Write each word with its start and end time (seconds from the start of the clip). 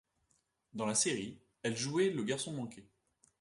Dans 0.73 0.87
la 0.87 0.95
série, 0.95 1.37
elle 1.61 1.77
jouait 1.77 2.09
le 2.09 2.23
garçon 2.23 2.53
manqué. 2.53 2.89